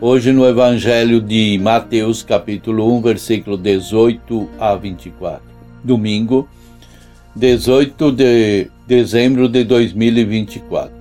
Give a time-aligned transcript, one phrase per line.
[0.00, 5.42] Hoje no Evangelho de Mateus, capítulo 1, versículo 18 a 24.
[5.82, 6.48] Domingo,
[7.34, 10.92] 18 de dezembro de 2024.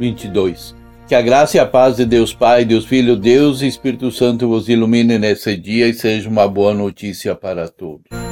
[0.00, 0.74] 22.
[1.06, 4.48] Que a graça e a paz de Deus Pai, Deus Filho, Deus e Espírito Santo
[4.48, 8.25] vos ilumine nesse dia e seja uma boa notícia para todos.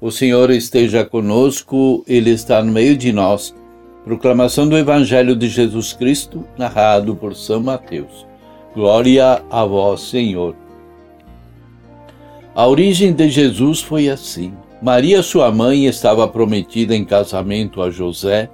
[0.00, 3.54] O Senhor esteja conosco, Ele está no meio de nós.
[4.02, 8.26] Proclamação do Evangelho de Jesus Cristo, narrado por São Mateus.
[8.74, 10.56] Glória a vós, Senhor.
[12.54, 14.54] A origem de Jesus foi assim.
[14.80, 18.48] Maria, sua mãe, estava prometida em casamento a José,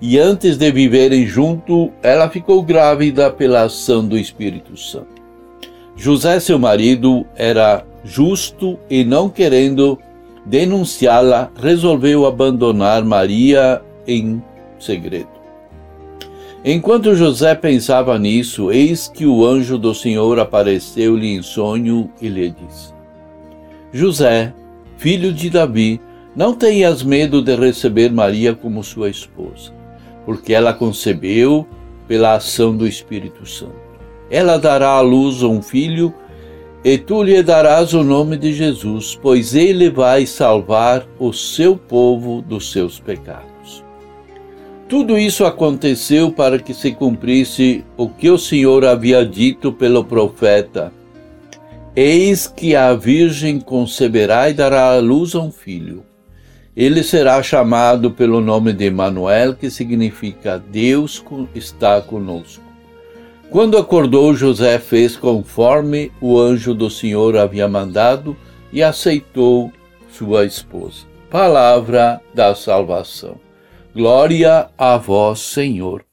[0.00, 5.22] e antes de viverem junto, ela ficou grávida pela ação do Espírito Santo.
[5.94, 9.96] José, seu marido, era justo e não querendo
[10.44, 14.42] denunciá-la, resolveu abandonar Maria em
[14.78, 15.28] segredo.
[16.64, 22.50] Enquanto José pensava nisso, eis que o anjo do Senhor apareceu-lhe em sonho e lhe
[22.50, 22.92] disse:
[23.92, 24.52] José,
[24.98, 26.00] filho de Davi,
[26.36, 29.72] não tenhas medo de receber Maria como sua esposa,
[30.26, 31.66] porque ela concebeu
[32.06, 33.90] pela ação do Espírito Santo.
[34.30, 36.14] Ela dará à luz um filho
[36.84, 42.40] e tu lhe darás o nome de Jesus, pois ele vai salvar o seu povo
[42.40, 43.84] dos seus pecados.
[44.88, 50.92] Tudo isso aconteceu para que se cumprisse o que o Senhor havia dito pelo profeta:
[51.94, 56.02] Eis que a Virgem conceberá e dará à luz a um filho.
[56.74, 61.22] Ele será chamado pelo nome de Emanuel, que significa Deus
[61.54, 62.69] está conosco.
[63.50, 68.36] Quando acordou, José fez conforme o anjo do Senhor havia mandado
[68.72, 69.72] e aceitou
[70.08, 71.04] sua esposa.
[71.28, 73.34] Palavra da salvação.
[73.92, 76.04] Glória a vós, Senhor.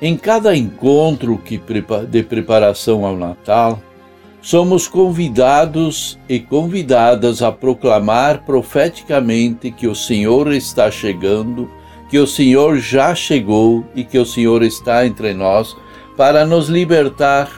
[0.00, 1.42] Em cada encontro
[2.08, 3.82] de preparação ao Natal,
[4.46, 11.68] somos convidados e convidadas a proclamar profeticamente que o Senhor está chegando,
[12.08, 15.76] que o Senhor já chegou e que o Senhor está entre nós
[16.16, 17.50] para nos libertar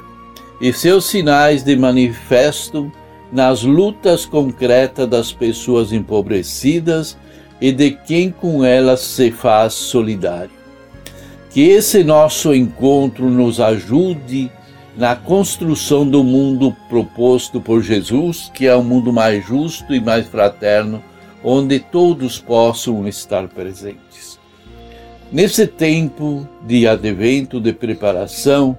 [0.63, 2.91] e seus sinais de manifesto
[3.31, 7.19] nas lutas concretas das pessoas empobrecidas
[7.61, 10.57] e de quem com elas se faz solidário.
[11.51, 14.51] Que esse nosso encontro nos ajude
[14.99, 20.27] na construção do mundo proposto por Jesus, que é um mundo mais justo e mais
[20.27, 21.01] fraterno,
[21.45, 24.41] onde todos possam estar presentes.
[25.31, 28.77] Nesse tempo de advento, de preparação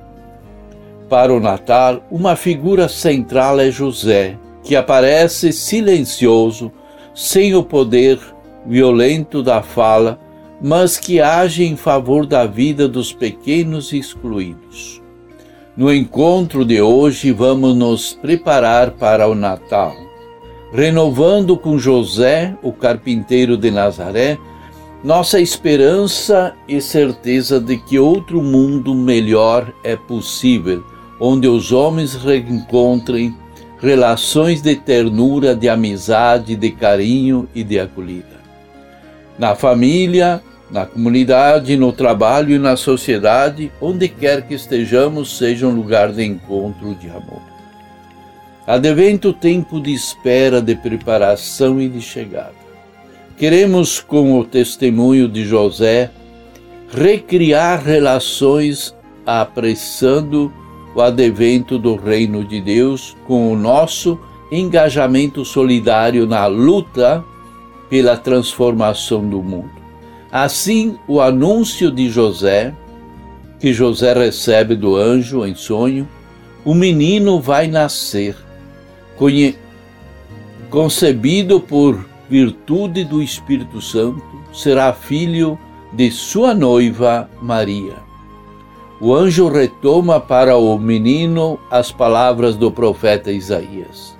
[1.07, 6.69] para o Natal, uma figura central é José, que aparece silencioso,
[7.15, 8.19] sem o poder
[8.65, 10.19] violento da fala,
[10.61, 15.01] mas que age em favor da vida dos pequenos e excluídos.
[15.77, 19.95] No encontro de hoje, vamos nos preparar para o Natal,
[20.73, 24.37] renovando com José, o carpinteiro de Nazaré,
[25.03, 30.83] nossa esperança e certeza de que outro mundo melhor é possível,
[31.19, 33.33] onde os homens reencontrem
[33.79, 38.39] relações de ternura, de amizade, de carinho e de acolhida.
[39.37, 40.41] Na família,
[40.71, 46.23] na comunidade, no trabalho e na sociedade, onde quer que estejamos, seja um lugar de
[46.23, 47.41] encontro de amor.
[48.67, 52.53] Advento tempo de espera, de preparação e de chegada.
[53.35, 56.11] Queremos, com o testemunho de José,
[56.91, 58.93] recriar relações
[59.25, 60.51] apressando
[60.95, 64.19] o advento do reino de Deus com o nosso
[64.51, 67.23] engajamento solidário na luta
[67.89, 69.78] pela transformação do mundo.
[70.31, 72.73] Assim, o anúncio de José,
[73.59, 76.07] que José recebe do anjo em sonho,
[76.63, 78.35] o menino vai nascer,
[80.69, 84.21] concebido por virtude do Espírito Santo,
[84.53, 85.57] será filho
[85.93, 87.95] de sua noiva Maria.
[89.01, 94.15] o anjo retoma para o menino as palavras do profeta Isaías.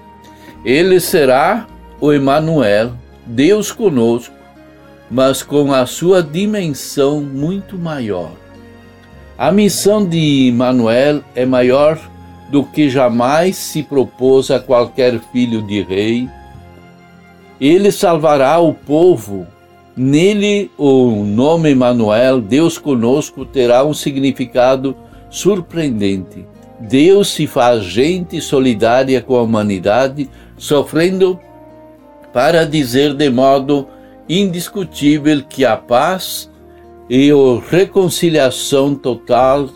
[0.63, 1.67] Ele será
[1.99, 2.93] o Emanuel,
[3.25, 4.33] Deus conosco,
[5.09, 8.31] mas com a sua dimensão muito maior.
[9.37, 11.99] A missão de Emanuel é maior
[12.51, 16.29] do que jamais se propôs a qualquer filho de rei.
[17.59, 19.47] Ele salvará o povo
[20.01, 24.95] Nele, o nome Emanuel, Deus conosco, terá um significado
[25.29, 26.47] surpreendente.
[26.79, 31.37] Deus se faz gente solidária com a humanidade, sofrendo
[32.31, 33.89] para dizer de modo
[34.29, 36.49] indiscutível que a paz
[37.09, 39.67] e a reconciliação total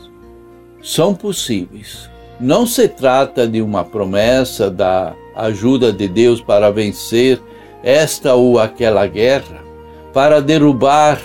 [0.82, 2.08] são possíveis.
[2.40, 7.42] Não se trata de uma promessa da ajuda de Deus para vencer
[7.82, 9.64] esta ou aquela guerra,
[10.14, 11.20] para derrubar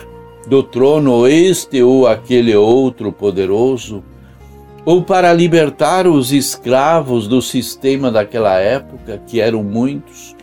[0.47, 4.03] do trono este ou aquele outro poderoso,
[4.85, 10.35] ou para libertar os escravos do sistema daquela época, que eram muitos,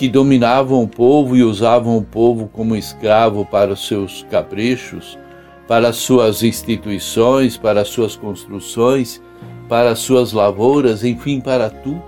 [0.00, 5.18] que dominavam o povo e usavam o povo como escravo para os seus caprichos,
[5.68, 9.20] para suas instituições, para suas construções,
[9.68, 12.02] para suas lavouras, enfim, para tudo.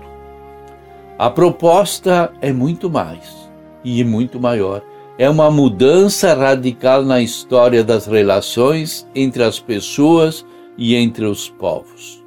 [1.19, 3.47] A proposta é muito mais
[3.83, 4.81] e muito maior
[5.15, 10.43] é uma mudança radical na história das relações entre as pessoas
[10.75, 12.23] e entre os povos.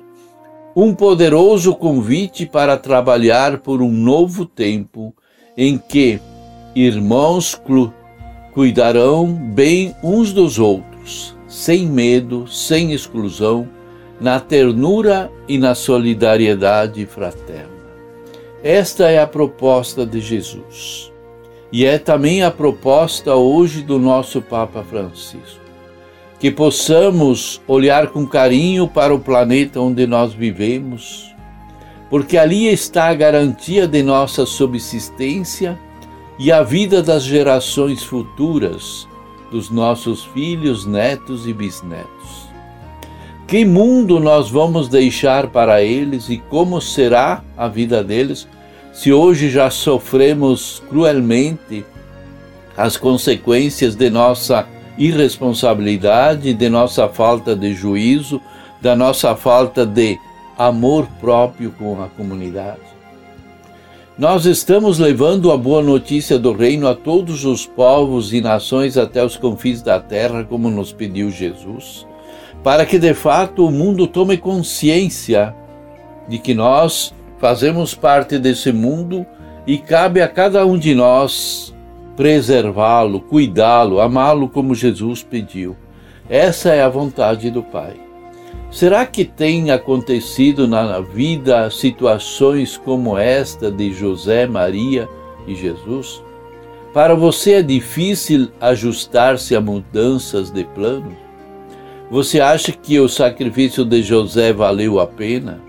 [0.76, 5.12] Um poderoso convite para trabalhar por um novo tempo
[5.56, 6.20] em que
[6.74, 7.60] irmãos
[8.52, 13.66] cuidarão bem uns dos outros, sem medo, sem exclusão,
[14.20, 17.76] na ternura e na solidariedade fraterna.
[18.62, 21.12] Esta é a proposta de Jesus.
[21.70, 25.60] E é também a proposta hoje do nosso Papa Francisco.
[26.38, 31.34] Que possamos olhar com carinho para o planeta onde nós vivemos,
[32.08, 35.78] porque ali está a garantia de nossa subsistência
[36.38, 39.08] e a vida das gerações futuras,
[39.50, 42.46] dos nossos filhos, netos e bisnetos.
[43.46, 48.48] Que mundo nós vamos deixar para eles e como será a vida deles
[48.92, 51.84] se hoje já sofremos cruelmente
[52.76, 54.66] as consequências de nossa
[54.98, 58.40] irresponsabilidade, de nossa falta de juízo,
[58.80, 60.18] da nossa falta de
[60.56, 62.80] amor próprio com a comunidade.
[64.18, 69.22] Nós estamos levando a boa notícia do reino a todos os povos e nações até
[69.22, 72.06] os confins da terra, como nos pediu Jesus,
[72.64, 75.54] para que de fato o mundo tome consciência
[76.26, 79.26] de que nós fazemos parte desse mundo
[79.66, 81.74] e cabe a cada um de nós
[82.16, 85.76] preservá-lo, cuidá-lo, amá-lo como Jesus pediu.
[86.30, 88.05] Essa é a vontade do Pai.
[88.70, 95.08] Será que tem acontecido na vida situações como esta de José, Maria
[95.46, 96.22] e Jesus?
[96.92, 101.16] Para você é difícil ajustar-se a mudanças de plano?
[102.10, 105.60] Você acha que o sacrifício de José valeu a pena?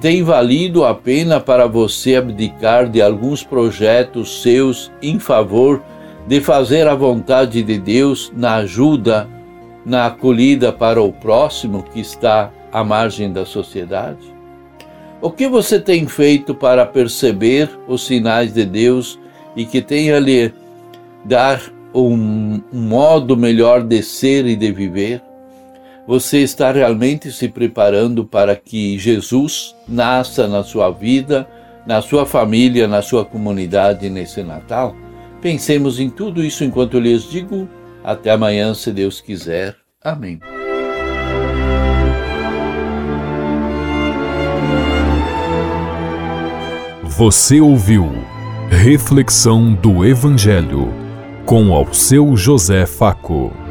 [0.00, 5.82] tem valido a pena para você abdicar de alguns projetos seus em favor
[6.26, 9.28] de fazer a vontade de Deus na ajuda,
[9.84, 14.34] na acolhida para o próximo que está à margem da sociedade?
[15.20, 19.18] O que você tem feito para perceber os sinais de Deus
[19.56, 20.52] e que tenha lhe
[21.24, 21.62] dar
[21.94, 25.22] um, modo melhor de ser e de viver?
[26.06, 31.48] Você está realmente se preparando para que Jesus nasça na sua vida,
[31.86, 34.94] na sua família, na sua comunidade nesse Natal?
[35.40, 37.66] Pensemos em tudo isso enquanto eu lhes digo.
[38.04, 39.74] Até amanhã, se Deus quiser.
[40.02, 40.38] Amém.
[47.02, 48.12] Você ouviu
[48.68, 50.92] Reflexão do Evangelho
[51.46, 53.63] com ao seu José Faco.